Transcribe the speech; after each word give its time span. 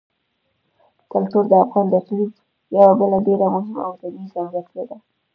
کلتور 1.11 1.43
د 1.49 1.53
افغانستان 1.65 1.91
د 1.99 2.01
اقلیم 2.01 2.29
یوه 2.75 2.93
بله 2.99 3.17
ډېره 3.27 3.45
مهمه 3.55 3.81
او 3.87 3.93
طبیعي 4.01 4.27
ځانګړتیا 4.35 4.83
ده. 4.89 4.97